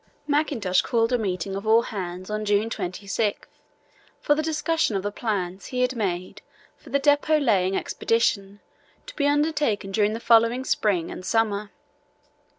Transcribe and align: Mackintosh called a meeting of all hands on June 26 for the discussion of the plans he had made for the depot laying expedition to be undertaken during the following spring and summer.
Mackintosh 0.25 0.81
called 0.81 1.13
a 1.13 1.17
meeting 1.19 1.55
of 1.55 1.67
all 1.67 1.83
hands 1.83 2.31
on 2.31 2.43
June 2.43 2.71
26 2.71 3.47
for 4.19 4.33
the 4.33 4.41
discussion 4.41 4.95
of 4.95 5.03
the 5.03 5.11
plans 5.11 5.67
he 5.67 5.81
had 5.81 5.95
made 5.95 6.41
for 6.75 6.89
the 6.89 6.97
depot 6.97 7.37
laying 7.37 7.77
expedition 7.77 8.61
to 9.05 9.15
be 9.15 9.27
undertaken 9.27 9.91
during 9.91 10.13
the 10.13 10.19
following 10.19 10.65
spring 10.65 11.11
and 11.11 11.23
summer. 11.23 11.69